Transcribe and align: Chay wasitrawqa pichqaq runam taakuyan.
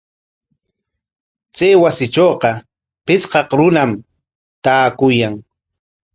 Chay 1.55 1.73
wasitrawqa 1.83 2.51
pichqaq 3.05 3.49
runam 3.57 3.91
taakuyan. 4.63 5.35